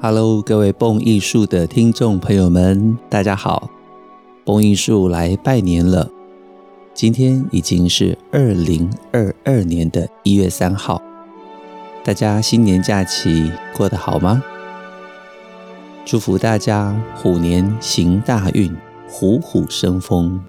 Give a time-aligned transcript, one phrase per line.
[0.00, 3.68] Hello，各位蹦艺术的听众朋友们，大家好！
[4.44, 6.08] 蹦艺术来拜年了。
[6.94, 11.02] 今天已经是二零二二年的一月三号，
[12.04, 14.40] 大家新年假期过得好吗？
[16.04, 18.72] 祝福大家虎年行大运，
[19.10, 20.40] 虎虎生风。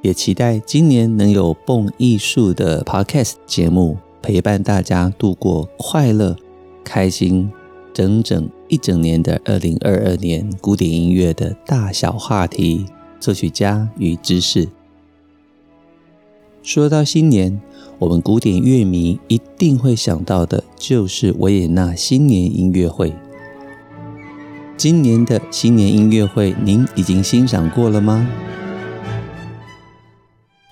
[0.00, 6.34] 也期待今年能有蹦艺术的 Podcast 节目陪伴大家度过快乐、
[6.82, 7.52] 开心。
[7.92, 12.86] 整整一整年的二零二二年，古典音乐的大小话题、
[13.20, 14.68] 作曲家与知识。
[16.62, 17.60] 说到新年，
[17.98, 23.12] 我们古典乐迷一定会想到的，就是维也纳新年音乐会。
[24.76, 28.26] 今年的新年音乐会，您已经欣赏过了吗？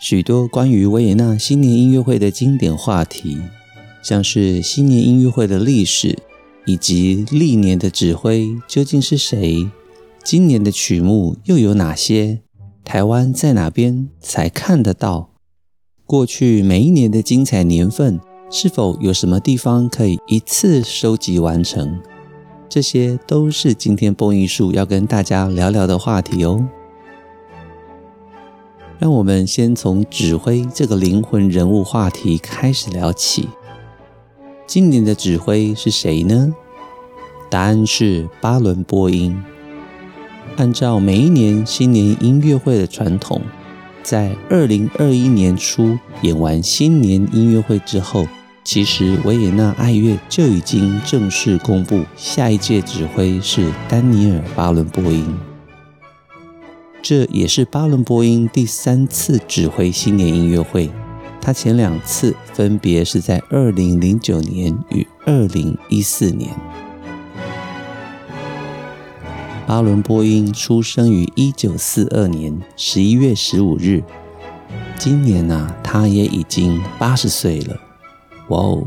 [0.01, 3.39] 许多关于维也纳新年音乐会的经典话题，
[4.03, 6.19] 像是新年音乐会的历史。
[6.71, 9.69] 以及历年的指挥究竟是谁？
[10.23, 12.43] 今年的曲目又有哪些？
[12.85, 15.31] 台湾在哪边才看得到？
[16.07, 18.21] 过去每一年的精彩年份，
[18.53, 22.01] 是否有什么地方可以一次收集完成？
[22.69, 26.65] 这些都是今天蹦艺术要跟大家聊聊的话题哦。
[29.01, 33.49] 让我们先从指挥这个灵魂人物话题开始聊起。
[34.71, 36.55] 今年的指挥是谁呢？
[37.51, 39.37] 答案是巴伦波音。
[40.59, 43.43] 按照每一年新年音乐会的传统，
[44.05, 48.29] 在二零二一年初演完新年音乐会之后，
[48.63, 55.37] 其实维也纳爱乐就已经正式公布下一届指挥是丹尼尔·巴伦波音。
[57.03, 60.89] 这也是巴伦波音第三次指挥新年音乐会。
[61.41, 66.51] 他前两次分别是在二零零九年与二零一四年。
[69.67, 74.03] 巴伦波音出生于一九四二年十一月十五日，
[74.99, 77.77] 今年呐、他也已经八十岁了。
[78.49, 78.85] 哇哦，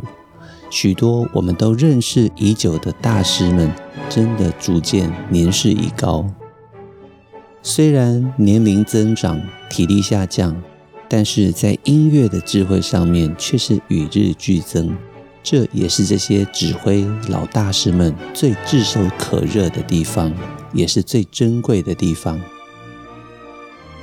[0.69, 3.71] 许多我们都认识已久的大师们，
[4.09, 6.25] 真的逐渐年事已高。
[7.61, 10.61] 虽然年龄增长，体力下降。
[11.15, 14.97] 但是在音乐的智慧上面却是与日俱增，
[15.43, 20.33] 这也是这些指挥老大师们最炙手可热的地方，
[20.73, 22.41] 也是最珍贵的地方。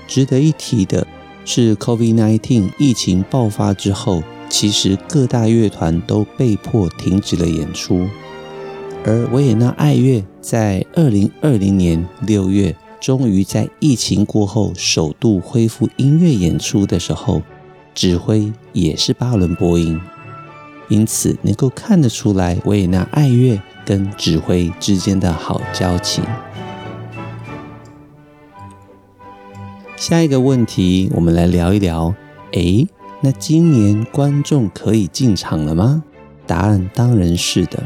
[0.07, 1.05] 值得一提的
[1.45, 8.07] 是，COVID-19 疫情爆发之后，其实各大乐团都被迫停止了演出，
[9.05, 12.77] 而维也纳爱乐在二零二零年六月。
[13.01, 17.41] 终于在疫情过后首度恢复音乐演出的时候，
[17.95, 19.99] 指挥也是巴伦波音，
[20.89, 26.23] 因此能够看得出来维也纳爱乐跟指挥之间的好交情。
[29.97, 32.15] 下一个问题，我们来聊一聊，
[32.53, 32.87] 诶，
[33.23, 36.03] 那今年观众可以进场了吗？
[36.47, 37.83] 答案当然是的，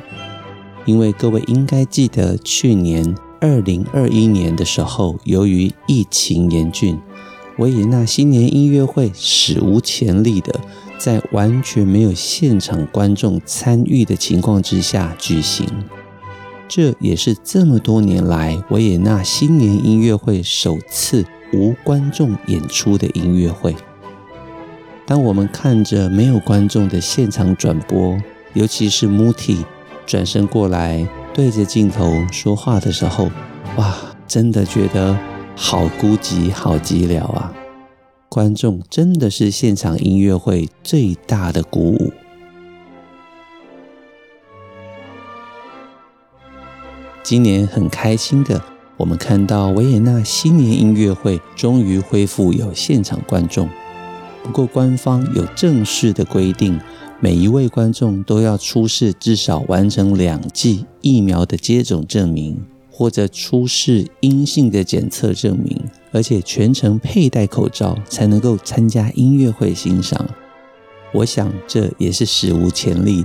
[0.85, 3.15] 因为各位应该记得去年。
[3.45, 6.99] 二零二一年的时候，由于疫情严峻，
[7.59, 10.59] 维也纳新年音乐会史无前例的
[10.97, 15.69] 在完全没有现场观众参与的情况之下举行。
[16.67, 21.23] 这也是这么多年来维也纳新年音乐会首次
[21.53, 23.77] 无观众演出的音乐会。
[25.05, 28.19] 当我们看着没有观众的现场转播，
[28.55, 29.59] 尤其是 Muti
[30.07, 31.07] 转身过来。
[31.35, 33.29] 对着镜头说话的时候，
[33.77, 33.93] 哇，
[34.25, 35.19] 真的觉得
[35.57, 37.53] 好孤寂、好寂寥啊！
[38.29, 42.13] 观众真的是现场音乐会最大的鼓舞。
[47.25, 48.63] 今年很开心的，
[48.97, 53.69] 我们看到维也纳新年音乐会终于恢复有现场观众，
[54.45, 56.81] 不过官方有正式的规定。
[57.25, 65.75] 每一位观众都要出示至少完成两剂疫苗的接种证明，或者出示阴性的检测证明，
[66.13, 70.29] 而且全程佩戴口罩才能够参加音乐会欣赏。
[71.15, 73.25] 我想这也是史无前例。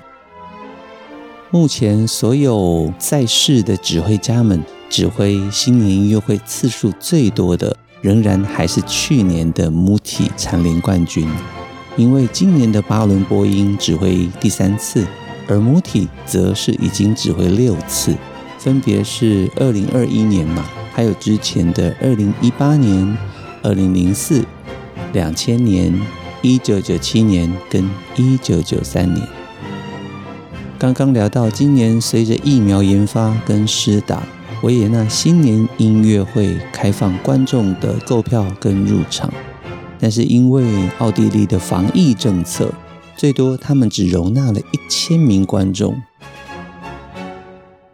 [1.51, 11.27] 目前所有在世的指挥家们指挥新年音乐会次数最多的，仍然还是去年的 Muti 蝉联冠军。
[11.99, 15.05] 因为今年的巴伦波音指挥第三次，
[15.49, 18.15] 而母体则是已经指挥六次，
[18.57, 20.63] 分别是二零二一年嘛，
[20.93, 23.17] 还有之前的二零一八年、
[23.61, 24.45] 二零零四、
[25.11, 25.93] 两千年、
[26.41, 29.27] 一九九七年跟一九九三年。
[30.77, 34.23] 刚刚聊到，今年随着疫苗研发跟施打，
[34.63, 39.29] 维也纳新年音乐会开放观众的购票跟入场，
[39.99, 42.71] 但是因为奥地利的防疫政策，
[43.17, 46.01] 最多他们只容纳了一千名观众。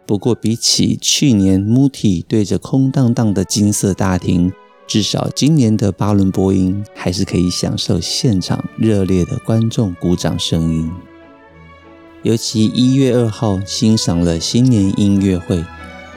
[0.06, 4.52] 不过，比起去年 Mutti 对着空荡荡的金色大厅，
[4.86, 10.88] 至少今年的巴伦波音还是可以享受现场热烈的观众鼓掌声音。
[12.22, 15.64] 尤其一月二号欣赏了新年音乐会，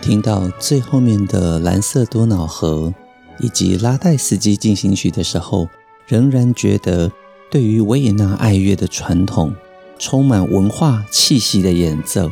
[0.04, 2.94] 听到最后面的蓝色多瑙河
[3.40, 5.68] 以及拉代斯基进行曲的时候，
[6.10, 7.12] 仍然觉得
[7.52, 9.54] 对于维也纳爱乐的传统，
[10.00, 12.32] 充满文化气息的演奏，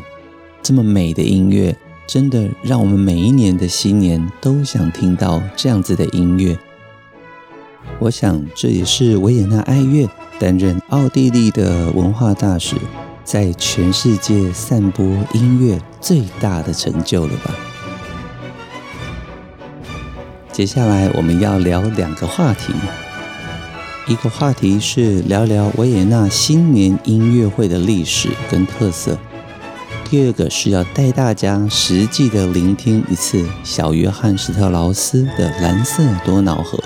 [0.63, 1.77] 这么美的音乐，
[2.07, 6.57] 真的让我们每一年的新年都想听到这样子的音乐。
[7.99, 10.09] 我想这也是维也纳爱乐
[10.39, 12.75] 担任奥地利的文化大使，
[13.23, 17.55] 在全世界散播音乐最大的成就了吧？
[20.51, 22.73] 接下来我们要聊两个话题，
[24.09, 29.19] 一个话题是聊聊维也纳新年音乐会的历史跟特色，
[30.09, 36.77] 第二个是要带大家实际的聆听一次小约翰史特劳斯的《蓝色多瑙河》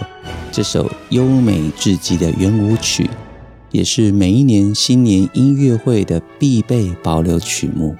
[0.51, 3.07] 这首优美至极的圆舞曲。
[3.69, 7.95] 也是每一年新年音乐会的必备保留曲目。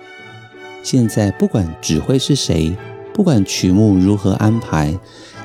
[0.82, 2.76] 现在不管指挥是谁，
[3.14, 4.98] 不管曲目如何安排，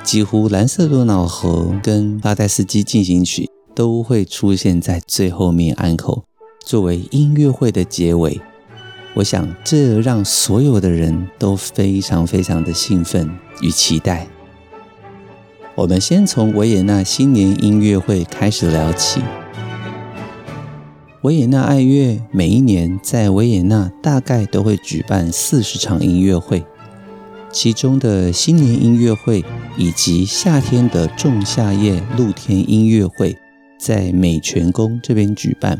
[0.02, 3.43] 几乎《蓝色多瑙河》跟《拉代斯基进行曲》
[3.76, 6.23] 都会出现在最后面安可，
[6.64, 8.40] 作为音乐会的结尾。
[9.14, 13.31] 我想这让所有的人都非常非常的兴奋
[13.61, 14.26] 与期待。
[15.75, 19.20] 我们先从维也纳新年音乐会开始聊起。
[21.20, 26.64] 维也纳爱乐每一年在维也纳大概都会举办四十场音乐会，
[27.52, 29.44] 其中的新年音乐会
[29.76, 33.37] 以及夏天的仲夏夜露天音乐会
[33.78, 35.78] 在美泉宫这边举办。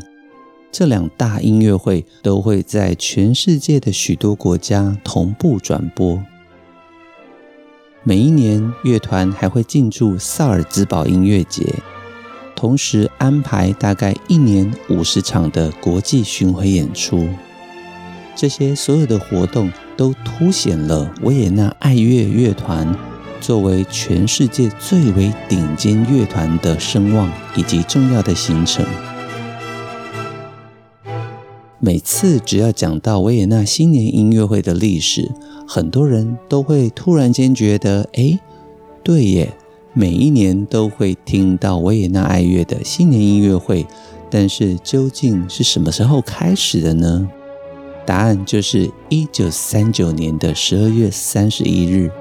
[0.71, 6.21] 这两大音乐会都会在全世界的许多国家同步转播。
[8.03, 11.73] 每一年乐团还会进驻萨尔兹堡音乐节。
[12.55, 17.27] 同时安排大概一年五十场的国际巡回演出，
[18.35, 22.97] 这些所有的活动都凸显了维也纳爱乐乐团
[23.39, 28.85] 作为全世界最为顶尖乐团的声望以及重要的行程。
[31.79, 35.31] 每次只要讲到维也纳新年音乐会的历史，
[35.67, 38.39] 很多人都会突然间觉得：“哎，
[39.03, 39.53] 对耶。”
[39.93, 43.83] 每一年都会听到维也纳爱乐的新年音乐会，
[44.29, 47.27] 但是究竟是什么时候开始的呢？
[48.05, 52.11] 答案就是一九三九年的十二月三十一日。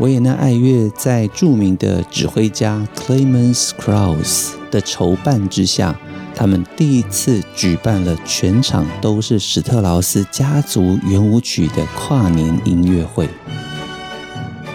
[0.00, 5.94] 维也纳爱乐在著名的指挥家 Clemens Krauss 的筹办之下，
[6.34, 13.28] 他们第一次举办了全场都是史特劳斯家族圆舞曲的跨年音乐会。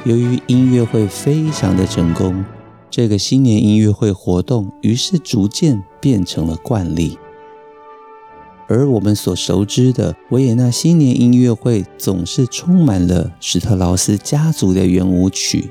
[0.03, 2.45] 由于音乐会非常的成功，
[2.91, 7.17] 这个新年音乐会活动于是逐渐变成了惯例。
[8.67, 15.69] 而我们所熟知的维也纳新年音乐会，总是充满了史特劳斯家族的圆舞曲。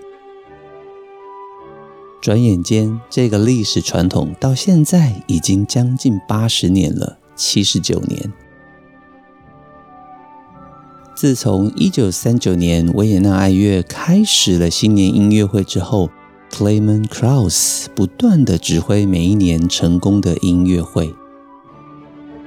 [2.21, 8.33] 转眼间，这个历史传统到现在已经将近八十年了，七十九年。
[11.15, 16.11] 自从一九三九年维也纳爱乐开始了新年音乐会之后
[16.51, 21.15] ，Clemens Krauss 不断的指挥每一年成功的音乐会，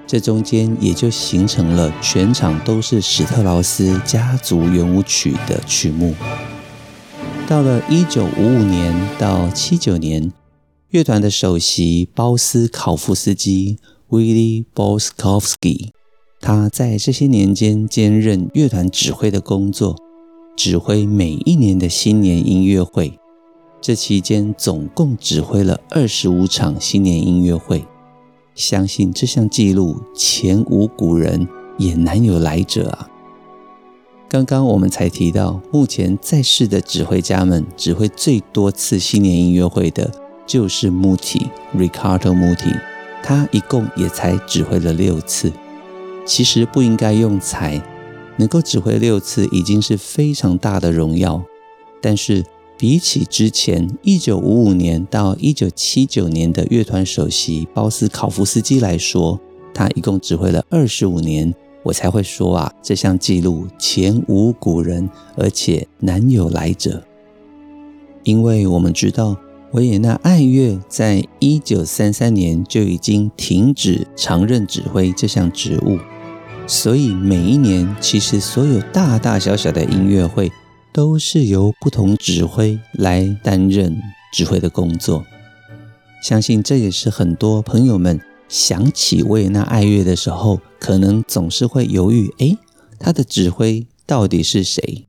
[0.07, 6.15] 这中间也就形成了全场都是史特劳斯家族圆舞曲的曲目。
[7.45, 10.31] 到了一九五五年到七九年，
[10.91, 13.77] 乐团的首席鲍斯考夫斯基
[14.09, 15.89] （Willy Boskovsky）。
[16.39, 19.95] 他在这些年间兼任乐团指挥的工作，
[20.55, 23.19] 指挥每一年的新年音乐会。
[23.81, 27.85] 这期间总共指挥了二十五场新年音乐会，
[28.57, 31.47] 相信这项纪录前无古人，
[31.77, 33.07] 也难有来者啊！
[34.27, 40.11] 刚刚我们才提到，目前在世的指挥家们指挥最多次新年音乐会的，
[40.47, 41.47] 就是 Muti
[41.77, 42.75] Riccardo Muti，
[43.21, 45.53] 他一共也才指挥了六次。
[46.25, 47.79] 其实不应该用才，
[48.37, 51.43] 能够指挥六次已经是非常大的荣耀。
[52.01, 52.43] 但是
[52.77, 59.39] 比起之前一九五五年到一九七九年的乐团首席鲍斯考夫斯基来说，
[59.73, 67.03] 他一共指挥了二十五年，我才会说啊，这项纪录前无古人，而且难有来者。
[68.23, 69.35] 因为我们知道，
[69.71, 75.97] 维也纳爱乐在一九三三年就已经停止常任指挥这项职务，
[76.67, 80.51] 所以每一年其实所有大大小小的音乐会
[80.97, 84.01] 都是由不同指挥来担任
[84.33, 85.23] 指挥的工作。
[86.23, 92.57] 相信这也是很多朋友们想起维也纳爱乐的时候，可能总是会犹豫：诶，
[92.97, 95.05] 他的指挥到底是谁？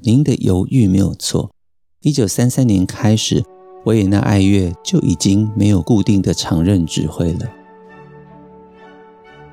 [0.00, 1.52] 您的犹豫没有错。
[2.00, 3.44] 一九三三年开始，
[3.84, 7.48] 维也纳爱乐就已经没有固定的常任指挥了。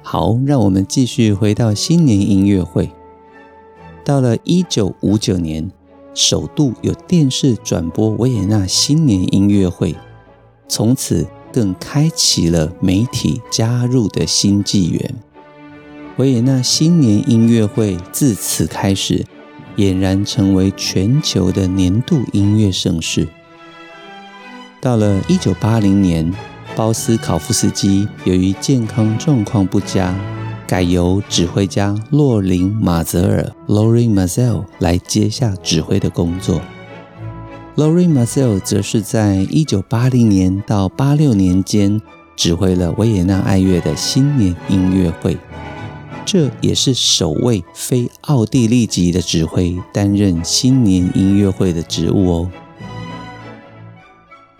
[0.02, 2.90] 好，让我们继续回到新年音乐会。
[4.10, 5.70] 到了一九五九年，
[6.16, 9.96] 首度有电视转播维也纳新年音乐会，
[10.68, 15.16] 从此更开启了媒体加入的新纪元。
[16.18, 19.24] 维也纳新年音乐会自此开始。
[19.76, 23.28] 俨然成为全球的年度音乐盛事。
[24.82, 26.34] 到了一九八零年，
[26.76, 30.16] 鲍斯考夫斯基由于健康状况不佳，
[30.70, 36.62] 改由指挥家洛林马泽尔 （Lorin Maazel） 来接下指挥的工作。
[37.76, 42.00] Lorin Maazel 则是在一九八零年到八六年间
[42.36, 45.40] 指挥了维也纳爱乐的新年音乐会。
[46.24, 52.52] 这也是首位非奥地利籍的指挥担任新年音乐会的职务哦。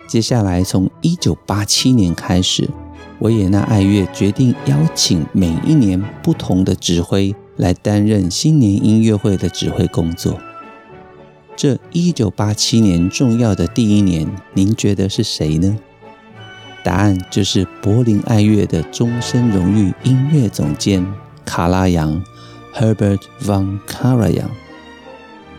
[0.08, 2.68] 接下来，从一九八七年开始，
[3.20, 10.38] 维也纳爱乐决定邀请每一年不同的指挥来担任新年音乐会的指挥工作。
[11.54, 15.76] 这一九八七年重要的第一年，您觉得是谁呢？
[16.82, 21.06] 答案就是柏林爱乐的终身荣誉音乐总监。
[21.44, 22.22] 卡拉扬
[22.74, 24.48] （Herbert von Karajan），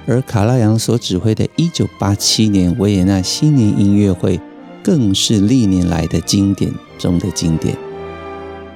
[0.08, 4.39] 而卡拉扬所指挥的1987年维也纳新年音乐会，
[4.83, 7.77] 更是历年来的经典中的经典。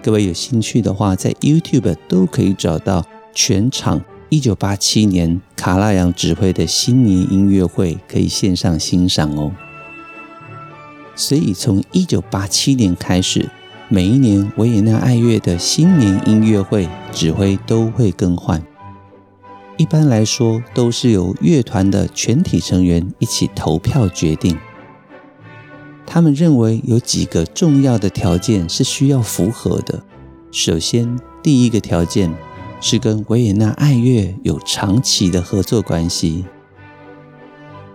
[0.04, 9.52] 各位有兴趣的话，在 YouTube 都可以找到全场1987年卡拉扬指挥的新年音乐会，可以线上欣赏哦。
[11.16, 13.50] 所以从1987年开始。
[13.88, 18.60] 每一年维也纳爱乐的新年音乐会指挥都会更换，
[19.78, 24.58] 一般来说都是由乐团的全体成员一起投票决定。
[26.06, 30.04] 他们认为有几个重要的条件是需要符合的。
[30.52, 32.34] 首先，第一个条件
[32.80, 36.46] 是跟维也纳爱乐有长期的合作关系；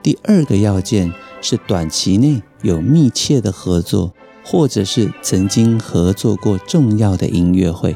[0.02, 4.12] 第二个要件是短期内有密切的合作。
[4.42, 7.94] 或者是曾经合作过重要的音乐会。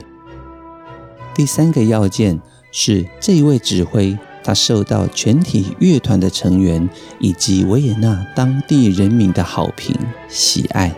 [1.35, 2.41] 第三个要件
[2.71, 9.97] 是这位指挥，他受到全体乐团的成员以及维也纳当地人民的好评
[10.29, 10.95] 喜爱。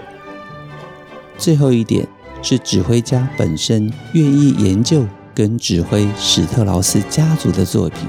[1.38, 2.06] 最后一点
[2.42, 8.08] 是指挥家本身愿意研究跟指挥史特劳斯家族的作品。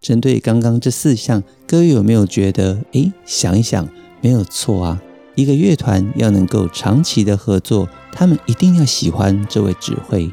[0.00, 3.88] 针对刚刚这四项，各位有没有觉得，诶，想一想，
[4.20, 5.02] 没有错啊？
[5.34, 10.30] 一个乐团要能够长期的合作，他们一定要喜欢这位指挥。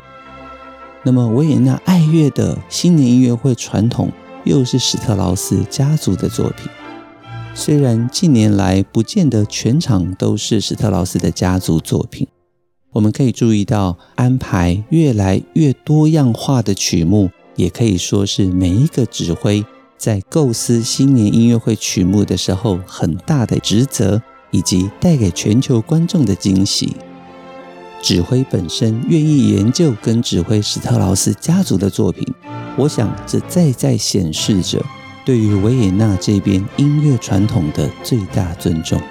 [1.04, 4.12] 那么维也纳爱乐的新年音乐会传统
[4.46, 6.70] 又是史特劳斯家族的作品。
[7.54, 12.28] 虽然近年来不见得全场都是史特劳斯的家族作品，
[12.92, 19.64] 我们可以注意到安排越来越多样化的曲目，也可以说是每一个指挥
[19.98, 24.22] 在构思新年音乐会曲目的时候很大的职责。
[24.54, 26.96] 以及带给全球观众的惊喜。
[28.04, 32.28] 指挥本身愿意研究跟指挥史特劳斯家族的作品，
[32.76, 34.84] 我想这再再显示着
[35.24, 39.02] 对于维也纳这边音乐传统的最大尊重。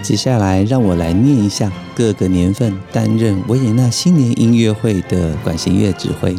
[0.00, 6.36] 接下来，让我来念一下各个年份担任维也纳新年音乐会的管弦乐指挥。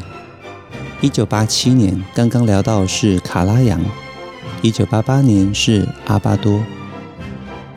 [1.01, 3.81] 一九八七年，刚刚聊到是卡拉扬；
[4.61, 6.63] 一九八八年是阿巴多。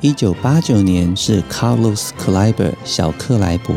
[0.03, 3.77] 一九八九年是 Carlos Kleiber 小克莱伯，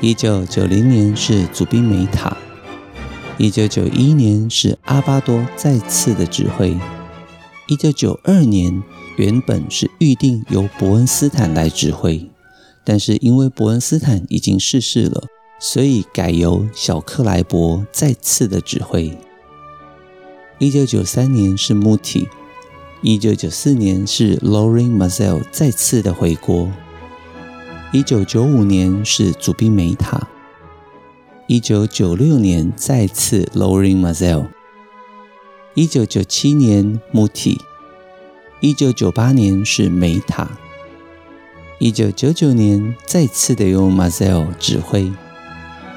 [0.00, 2.34] 一九九零年是祖宾梅塔，
[3.36, 6.74] 一九九一年是阿巴多再次的指挥，
[7.68, 8.82] 一九九二年
[9.18, 12.30] 原本是预定由伯恩斯坦来指挥，
[12.82, 15.24] 但是因为伯恩斯坦已经逝世了，
[15.60, 19.14] 所以改由小克莱伯再次的指挥。
[20.58, 22.26] 一九九三年是穆提。
[23.02, 26.72] 一九九四年是 Loring Mazel 再次的回国。
[27.92, 30.26] 一九九五年是祖宾梅塔，
[31.46, 34.46] 一九九六年再次 Loring Mazel
[35.74, 37.58] 一九九七年 Muti，
[38.60, 40.58] 一九九八年是梅塔，
[41.78, 45.12] 一九九九年再次的由 Maazel 指挥，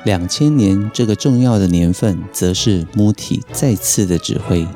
[0.03, 4.67] 两千年这个重要的年份则是 Muti 再次的指挥，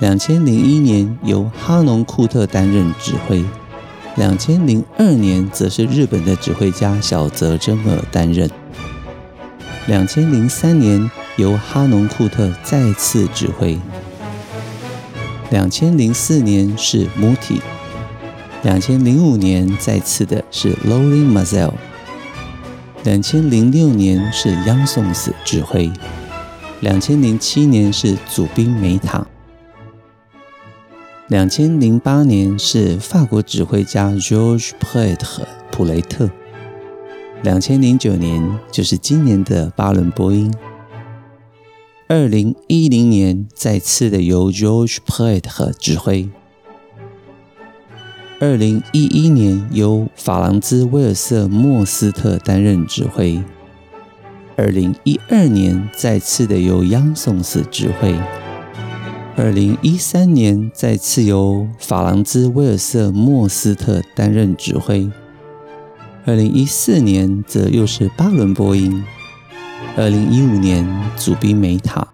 [0.00, 3.44] 两千零一年由哈农库特担任指挥，
[4.14, 8.48] 两千零二年则是日本的指挥家小泽征尔担任。
[9.88, 13.76] 两千零三年由哈农库特再次指挥，
[15.50, 17.60] 两千零四年是 Muti，
[18.62, 21.72] 两千零五年再次的是 Lorin Mazel，
[23.02, 25.90] 两千零六年是 Jansons 指挥，
[26.78, 29.26] 两千零七年是祖宾梅塔，
[31.28, 36.30] 两千零八年是法国指挥家 George Prêtre 普雷特。
[37.42, 40.50] 两千零九年就是今年的巴伦波音。
[42.08, 46.30] 二零一零年再次的由 George p r e t 指挥。
[48.40, 53.42] 二零一一年由法郎兹威尔瑟莫斯特担任指挥。
[54.56, 58.18] 二零一二年再次的由央松斯指挥。
[59.40, 65.08] 二零一三年再次由法郎兹威尔瑟莫斯特担任指挥。
[66.24, 69.04] 二零一四年则又是巴伦波音，
[69.96, 70.84] 二零一五年
[71.16, 72.08] 祖宾梅塔，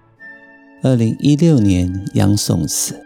[0.82, 3.02] 二零一六年杨松斯，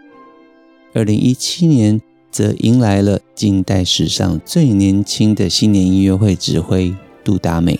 [0.93, 7.79] 二零一七年则迎来了近代史上最年轻的新年音乐会指挥杜达美，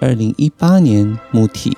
[0.00, 1.76] 二零一八年穆提，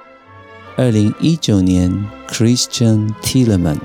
[0.81, 1.93] 二零一九年
[2.27, 3.81] Christian t i l e m a n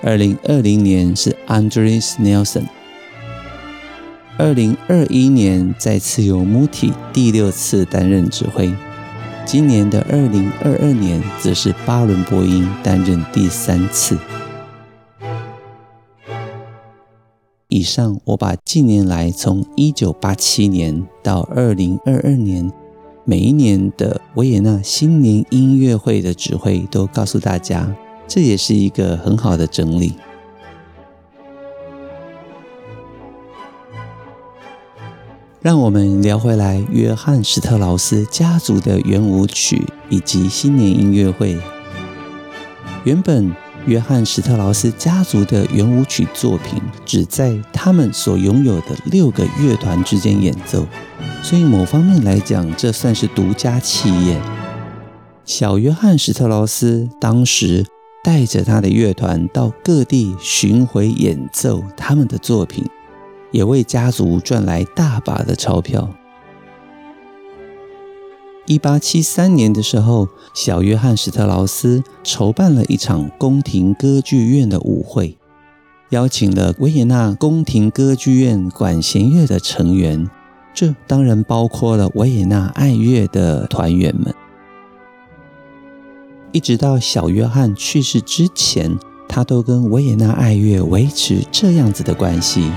[0.00, 2.68] 二零二零年是 Andris Nelson。
[4.38, 8.72] 二零二一年再次由 Muti 第六次担任指挥，
[9.44, 14.16] 今年的二零二二年则是巴伦波音担任第三次。
[17.66, 22.70] 以上我把近年来从一九八七年到二零二二年
[23.26, 27.96] 每一年的维也纳新年音乐会的指挥都告诉大家，
[28.28, 30.12] 这也是一个很好的整理。
[35.62, 41.58] 让我们聊回来，约翰史特劳斯家族的圆舞曲以及新年音乐会。
[43.04, 43.50] 原本
[43.86, 50.86] 约翰史特劳斯家族的圆舞曲作品只在他们所拥有的六个乐团之间演奏，
[51.42, 54.40] 所以某方面来讲，这算是独家企业。
[55.44, 57.84] 小约翰史特劳斯当时
[58.22, 62.84] 带着他的乐团到各地巡回演奏他们的作品。
[63.52, 66.10] 也为家族赚来大把的钞票。
[68.66, 75.36] 一八七三年的时候，小约翰史特劳斯筹办了一场宫廷歌剧院的舞会，
[76.08, 80.30] 邀请了维也纳宫廷歌剧院管弦乐的成员，
[80.72, 84.34] 这当然包括了维也纳爱乐的团员们。
[86.52, 88.98] 一直到小约翰去世之前，
[89.28, 92.70] 他都跟维也纳爱乐维持这样子的关系。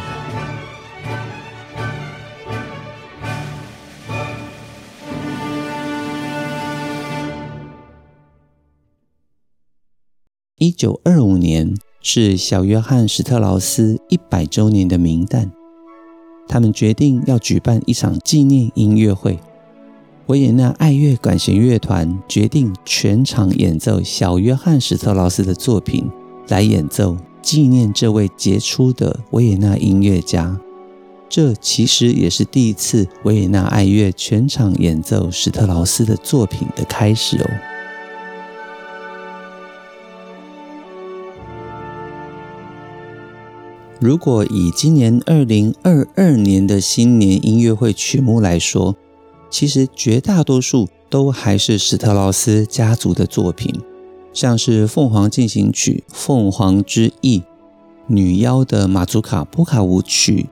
[10.67, 15.49] 一九二五年是小约翰史特劳斯一百周年的冥诞，
[16.45, 19.39] 他们决定要举办一场纪念音乐会。
[20.25, 26.03] 维也纳爱乐管弦乐团决定全场演奏小约翰史特劳斯的作品，
[26.49, 30.59] 来演奏纪念这位杰出的维也纳音乐家。
[31.29, 37.76] 这其实也是第一次维也纳爱乐全场演奏史特劳斯的作品的开始哦。
[43.99, 48.95] 如果以今年二零二二年的新年音乐会曲目来说，
[49.49, 53.73] 其实绝大多数都还是史特劳斯家族的作品，
[54.33, 57.39] 像是《凤凰进行曲》《凤凰之翼》、
[58.05, 60.45] 女妖的马祖卡波卡舞曲，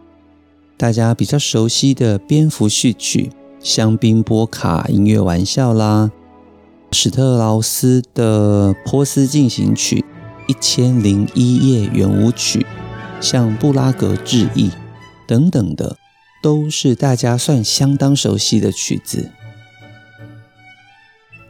[0.75, 3.29] 大家比较熟悉的《蝙蝠序曲》、
[3.59, 6.09] 香槟波卡音乐玩笑啦，
[6.91, 9.97] 史特劳斯的《波斯进行曲》、
[10.47, 12.59] 《一千零一夜圆舞曲》。
[13.25, 14.69] 像布拉格致意
[15.27, 15.97] 等等的，
[16.43, 19.31] 都是大家算相当熟悉的曲子。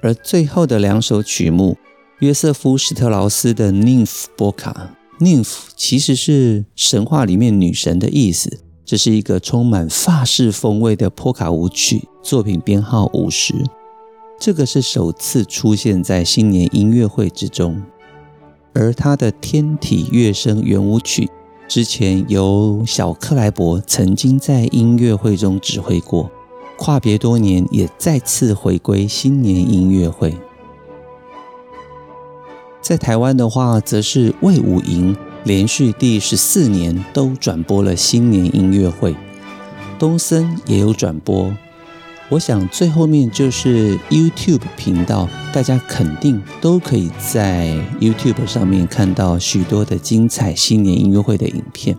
[0.02, 1.78] 而最后的两首曲目，
[2.20, 4.74] 约瑟夫·史特劳斯的《Nymph Polka》
[5.20, 8.62] ，Nymph 其实是神话里面女神的意思。
[8.86, 13.54] 这是一个充满法式风味的波卡舞曲，作品编号五十。
[14.40, 17.84] 这个是首次出现在新年音乐会之中。
[18.74, 21.26] 而他的《天体乐声圆舞曲》
[21.68, 26.30] 之前由小克莱伯曾经在音乐会中指挥过，
[26.78, 30.38] 跨别多年也再次回归新年音乐会。
[32.82, 39.16] 在台湾的话，则是魏武营连续第十四年都转播了新年音乐会，
[39.98, 41.52] 东森也有转播。
[42.30, 51.96] 我想最后面就是 YouTube 频道，大家肯定都可以在 YouTube 上面看到许多的精彩新年音乐会的影片。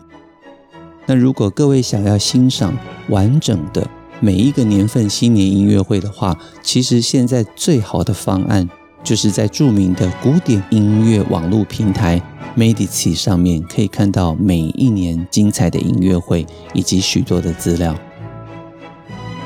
[1.06, 2.76] 那如果各位想要欣赏
[3.08, 8.68] 完整的每一个年份新年音乐会的话，其实现在最好的方案。
[9.04, 12.20] 就是在著名的古典音乐网络平台
[12.56, 17.96] Medici 上面，可以看到每一年精彩的音乐会以及许多的资料。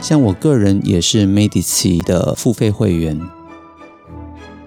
[0.00, 3.20] 像我个人也是 Medici 的付费会员，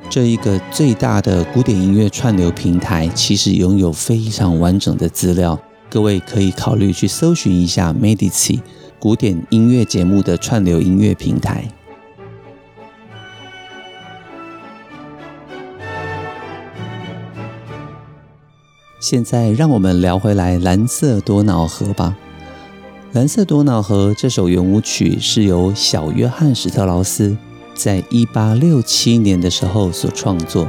[0.09, 8.61] 这一个最大的古典音乐串流平台，其实拥有非常完整的资料，各位可以考虑去搜寻一下 Medici
[8.99, 11.67] 古典音乐节目的串流音乐平台。
[19.01, 22.15] 现在让我们聊回来《蓝色多瑙河》吧。
[23.13, 27.37] 《蓝色多瑙河》这首圆舞曲是由小约翰史特劳斯
[27.75, 30.67] 在一八六七年的时候所创作，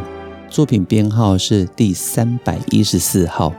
[0.50, 3.48] 作品编号是第三百一十四号。《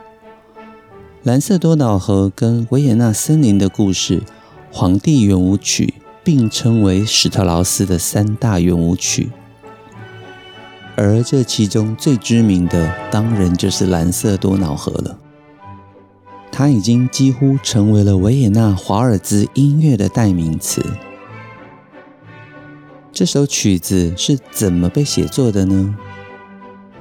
[1.24, 4.18] 蓝色多瑙河》跟《维也纳森林的故事》、
[4.70, 9.30] 《皇帝圆舞曲》并称为史特劳斯的三大圆舞曲。
[10.94, 15.18] 而这其中最知名的，当然就是《蓝色多瑙河》了。
[16.58, 20.82] 它已经几乎成为了维也纳华尔兹音乐的代名词。
[23.12, 25.94] 这首曲子是怎么被写作的呢？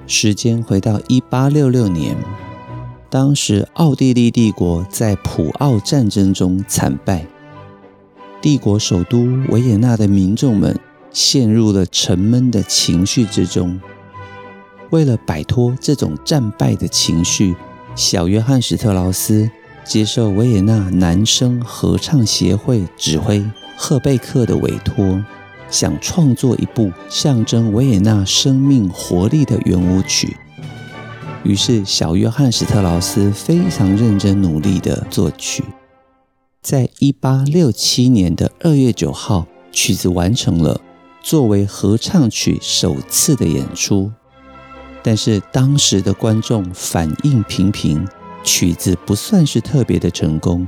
[0.07, 2.17] 时间回到一八六六年，
[3.09, 7.25] 当时奥地利帝国在普奥战争中惨败，
[8.41, 10.77] 帝国首都维也纳的民众们。
[11.13, 13.79] 陷入了沉闷的情绪之中。
[14.89, 17.55] 为了摆脱这种战败的情绪，
[17.95, 19.49] 小约翰·史特劳斯
[19.85, 23.41] 接受维也纳男声合唱协会指挥
[23.77, 25.23] 赫贝克的委托，
[25.69, 30.35] 想创作一部象征维也纳生命活力的圆舞曲。
[31.43, 35.63] 于是，小约翰·史特劳斯非常认真努力地作曲。
[36.61, 40.81] 在一八六七年的二月九号，曲子完成了。
[41.21, 44.11] 作为合唱曲首次的演出，
[45.07, 48.07] 但是当时的观众反应平平，
[48.43, 50.65] 曲子不算是特别的成功。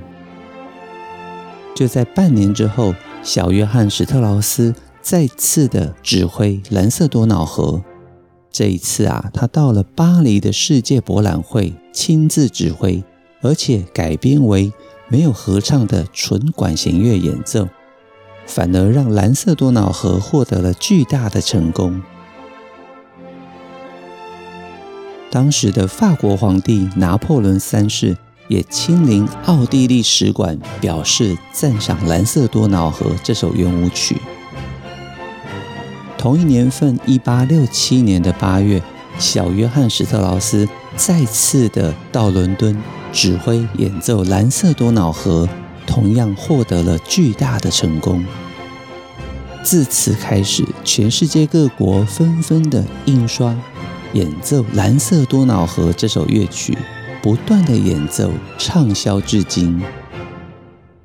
[1.76, 7.71] 就在半年之后，小约翰史特劳斯再次的指挥《蓝色多瑙河》，
[8.52, 13.04] 这一次啊，他到了巴黎的世界博览会亲自指挥，
[13.41, 14.71] 而且改编为
[15.08, 17.67] 没有合唱的纯管弦乐演奏。
[18.45, 22.00] 反而让蓝色多瑙河获得了巨大的成功。
[25.38, 34.17] 当时的法国皇帝拿破仑三世也亲临奥地利使馆，表示赞赏蓝色多瑙河这首圆舞曲。
[36.17, 38.82] 同一年份，一八六七年的八月，
[39.19, 42.76] 小约翰史特劳斯再次的到伦敦
[43.13, 45.47] 指挥演奏蓝色多瑙河。
[45.86, 48.26] 同样获得了巨大的成功。
[49.62, 53.56] 自此开始，全世界各国纷纷的印刷、
[54.17, 56.75] 演奏《蓝色多瑙河》这首乐曲，
[57.21, 59.80] 不断的演奏，畅销至今。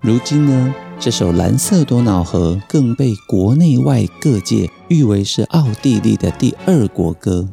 [0.00, 7.50] 如今呢，这首《蓝色多瑙河》更被国内外各界誉为是奥地利的第二国歌，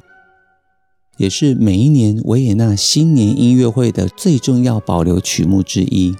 [1.17, 6.15] 也是每一年维也纳新年音乐会的最重要保留曲目之一。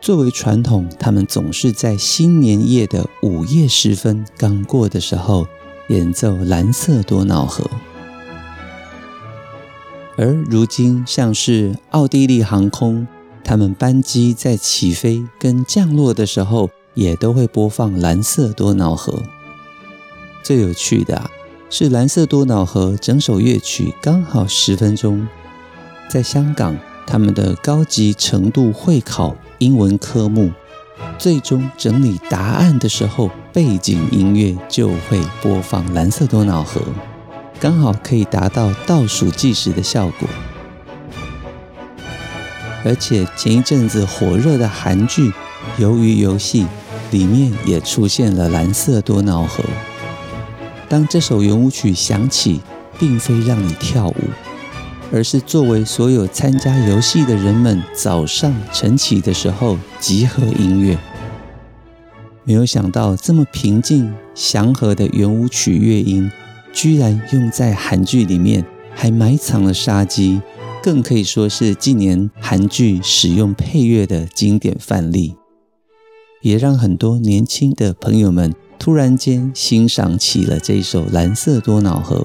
[0.00, 5.44] 作为传统，他们总是在新年夜的午夜时分刚过的时候
[5.88, 7.64] 演奏《蓝色多瑙河》。
[10.16, 13.06] 而如今，像是奥地利航空，
[13.42, 19.12] 他们班机在起飞跟降落的时候，也都会播放《蓝色多瑙河》。
[20.42, 21.30] 最有趣的啊，
[21.68, 25.26] 是《蓝色多瑙河》整首乐曲刚好十分钟。
[26.08, 29.36] 在香港，他们的高级程度会考。
[29.58, 30.50] 英文科目
[31.16, 36.80] 最终整理答案的时候，背景音乐就会播放《蓝色多瑙河》，
[37.64, 40.28] 刚好可以达到倒数计时的效果。
[42.84, 45.30] 而且前一阵子火热的韩剧
[45.78, 46.64] 《鱿鱼游戏》
[47.10, 49.64] 里面也出现了《蓝色多瑙河》，
[50.90, 52.60] 当这首圆舞曲响起，
[52.98, 54.16] 并非让你跳舞，
[55.10, 60.98] 而是作为所有参加游戏的人们早上晨起的时候集合音乐。
[62.42, 66.30] 没有想到这么平静祥和的圆舞曲乐音，
[66.74, 70.42] 居然用在韩剧里面，还埋藏了杀机，
[70.82, 75.36] 更可以说是近年韩剧使用配乐的经典范例，
[76.42, 82.16] 也让很多年轻的朋友们突然间欣赏起了这首《蓝色多瑙河》。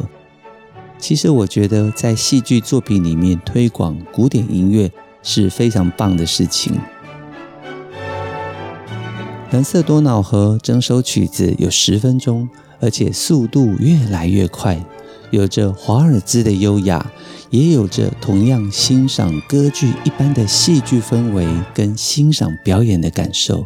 [0.98, 4.92] 其实我觉得，在戏剧作品里面推广古典音乐
[5.24, 6.74] 是非常棒的事情。
[9.52, 14.84] 蓝色多瑙河整首曲子有十分钟，而且速度越来越快，
[15.32, 17.12] 有着华尔兹的优雅，
[17.50, 23.66] 也有着同样欣赏歌剧一般的戏剧氛围跟欣赏表演的感受。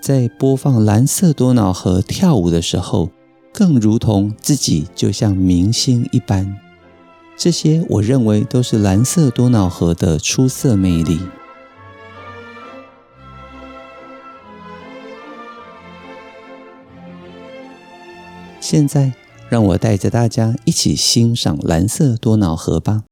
[0.00, 3.10] 在播放蓝色多瑙河跳舞的时候，
[3.52, 6.56] 更如同自己就像明星一般。
[7.36, 11.20] 这些我认为都是蓝色多瑙河的出色魅力。
[18.70, 19.14] 现在，
[19.48, 23.04] 让我带着大家一起欣赏《蓝色多瑙河》吧。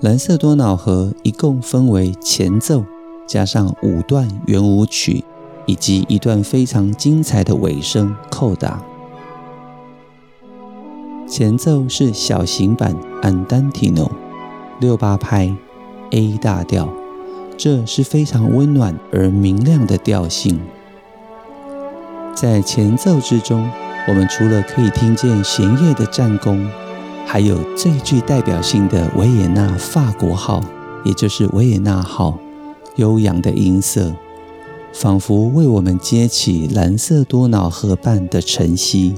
[0.06, 2.84] 《蓝色多瑙河》一共分为前奏，
[3.26, 5.24] 加上五段圆舞曲，
[5.66, 8.80] 以及一段非常精彩的尾声扣打。
[11.26, 14.08] 前奏是小型版 Andantino，
[14.78, 15.52] 六八拍
[16.12, 16.88] ，A 大调。
[17.56, 20.60] 这是非常温暖而明亮的调性。
[22.34, 23.70] 在前奏之中，
[24.08, 26.68] 我们除了可以听见弦乐的战功，
[27.24, 30.62] 还有最具代表性的维也纳法国号，
[31.04, 32.38] 也就是维也纳号，
[32.96, 34.12] 悠扬的音色，
[34.92, 39.14] 仿佛为我们接起蓝色多瑙河畔的晨曦。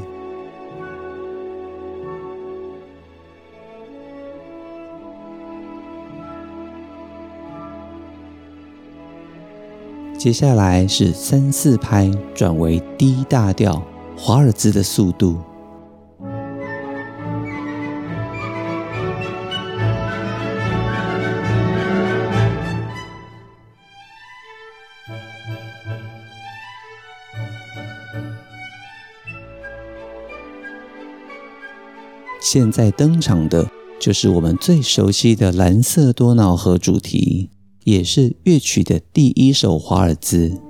[10.27, 13.81] 接下来是三四拍转为 D 大调，
[14.19, 15.39] 华尔兹的速度。
[32.41, 37.51] 现在登场的就是我们最熟悉的蓝色多瑙河主题。
[37.87, 40.66] 也是乐曲的第一首华尔兹。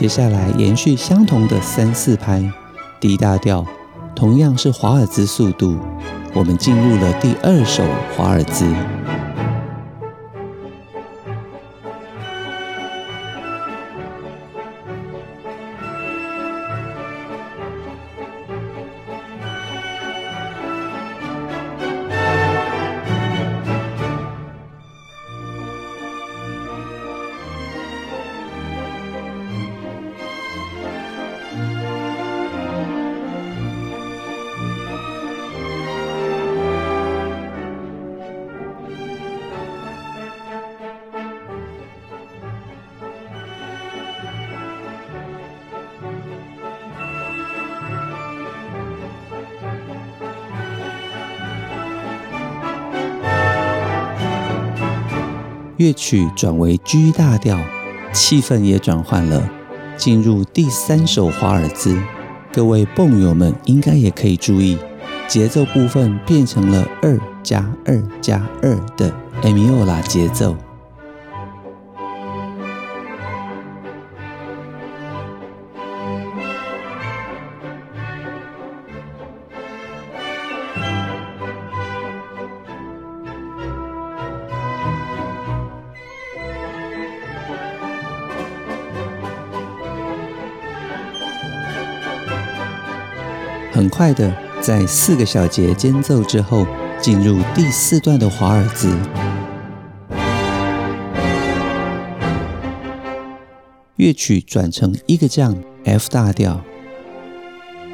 [0.00, 2.42] 接下来延续相同的三四拍
[3.00, 3.62] ，D 大调，
[4.16, 5.78] 同样是华尔兹速度，
[6.32, 7.84] 我们进入了第二首
[8.16, 8.64] 华尔兹。
[55.80, 57.58] 乐曲转为 G 大调，
[58.12, 59.50] 气氛也转换了，
[59.96, 61.98] 进入第三首华尔兹。
[62.52, 64.76] 各位蹦友们应该也可以注意，
[65.26, 70.54] 节奏部分变成了二加二加二的 Emiola 节奏。
[93.80, 96.66] 很快的，在四个小节间奏之后，
[97.00, 98.94] 进入第四段的华尔兹。
[103.96, 106.60] 乐曲转成一个降 F 大调，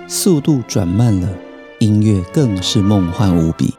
[0.09, 1.29] 速度转慢了，
[1.79, 3.73] 音乐更是梦幻无比。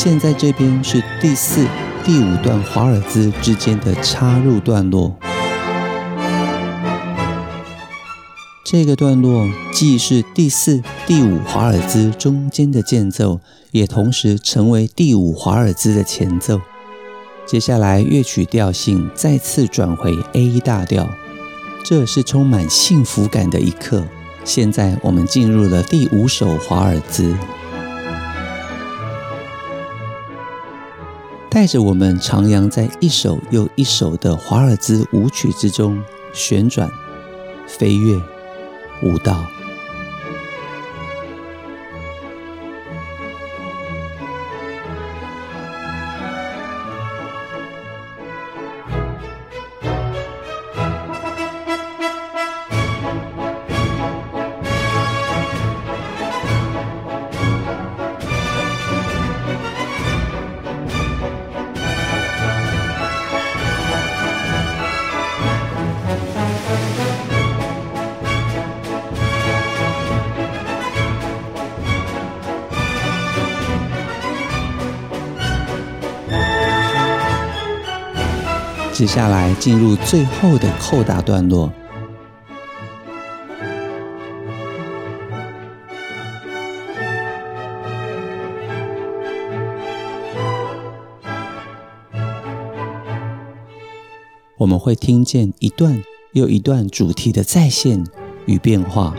[0.00, 1.66] 现在这边是第四、
[2.04, 5.18] 第五段华尔兹之间的插入段落。
[8.64, 13.40] 这个段落既是第四、第五华尔兹中间的间奏，
[13.72, 16.60] 也同时成为第五华尔兹的前奏。
[17.44, 21.08] 接下来乐曲调性再次转回 A 大调，
[21.84, 24.04] 这是充满幸福感的一刻。
[24.44, 27.34] 现在我们进入了第五首华尔兹。
[31.58, 36.00] 带着我们徜徉在一首又一首的华尔兹舞曲之中，
[36.32, 36.88] 旋转、
[37.66, 38.14] 飞跃、
[39.02, 39.44] 舞蹈。
[78.98, 81.72] 接下来进入最后的扣打段落，
[94.56, 98.04] 我们会听见一段又一段主题的再现
[98.46, 99.14] 与变化。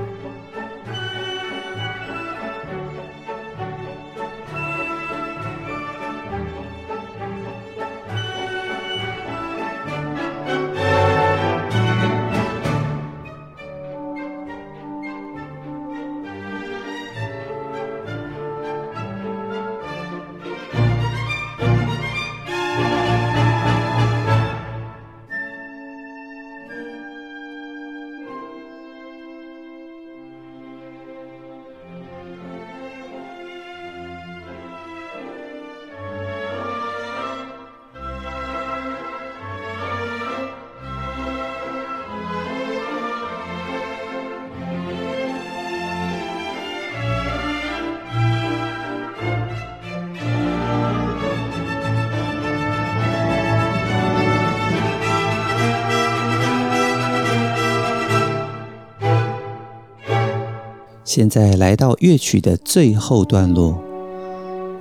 [61.10, 63.76] 现在来到乐曲的最后段落，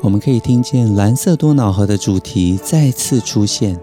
[0.03, 3.81] 我们可以听见蓝色多瑙河的主题再次出现。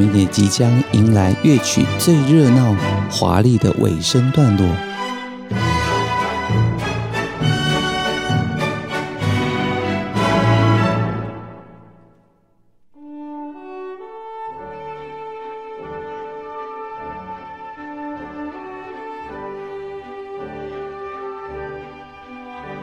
[0.00, 2.74] 们也即将迎来乐曲最热闹、
[3.10, 4.66] 华丽的尾声段落。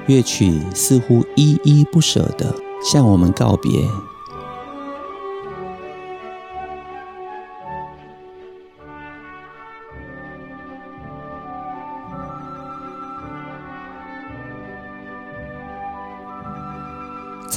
[0.05, 3.72] 乐曲似乎依依不舍地向我们告别。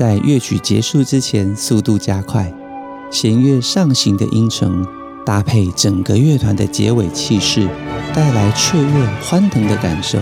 [0.01, 2.51] 在乐曲结束之前速度加快，
[3.11, 4.82] 弦乐上行的音程
[5.26, 7.68] 搭配整个乐团的结尾气势，
[8.14, 10.18] 带来雀跃欢腾的感受。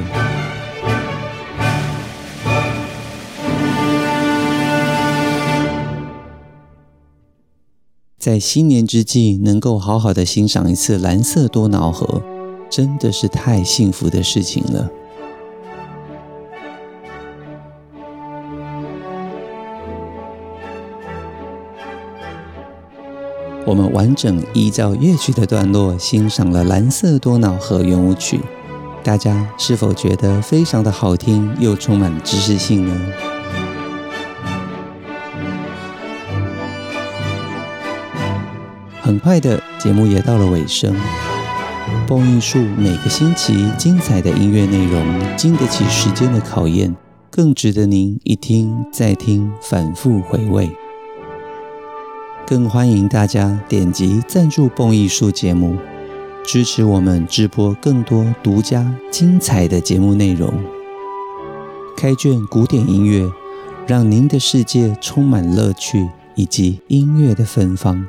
[8.19, 12.21] 在新年之际，能够好好的欣赏一次蓝色多瑙河，
[12.69, 14.91] 真的是太幸福的事情了。
[23.69, 28.41] 我们完整依照乐曲的段落欣赏了《蓝色多瑙河》圆舞曲，
[29.05, 33.13] 大家是否觉得非常的好听又充满知识性呢？
[39.03, 40.97] 很快的，节目也到了尾声。
[42.07, 45.05] 蹦艺术每个星期精彩的音乐内容，
[45.37, 46.97] 经得起时间的考验，
[47.31, 50.71] 更值得您一听再听，反复回味。
[52.49, 55.77] 更欢迎大家点击赞助蹦艺术节目，
[56.43, 60.51] 支持我们直播更多独家精彩的节目内容。
[61.95, 63.31] 开卷古典音乐，
[63.87, 68.07] 让您的世界充满乐趣以及音乐的芬芳。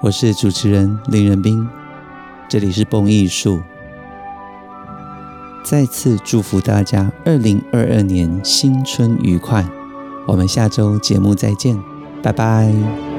[0.00, 1.66] 我是主持人林仁斌，
[2.48, 3.60] 这里是蹦艺术。
[5.64, 9.68] 再次祝福大家二零二二年新春愉快！
[10.28, 11.76] 我们下周节目再见，
[12.22, 13.09] 拜拜。